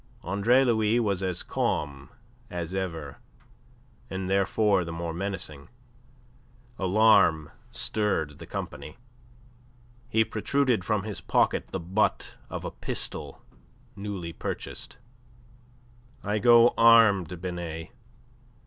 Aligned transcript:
Andre 0.23 0.63
Louis 0.63 0.99
was 0.99 1.21
as 1.21 1.43
calm 1.43 2.09
as 2.49 2.73
ever, 2.73 3.19
and 4.09 4.27
therefore 4.27 4.83
the 4.83 4.91
more 4.91 5.13
menacing. 5.13 5.69
Alarm 6.79 7.51
stirred 7.69 8.39
the 8.39 8.47
company. 8.47 8.97
He 10.09 10.25
protruded 10.25 10.83
from 10.83 11.03
his 11.03 11.21
pocket 11.21 11.67
the 11.67 11.79
butt 11.79 12.33
of 12.49 12.65
a 12.65 12.71
pistol 12.71 13.43
newly 13.95 14.33
purchased. 14.33 14.97
"I 16.23 16.39
go 16.39 16.73
armed, 16.77 17.39
Binet. 17.39 17.91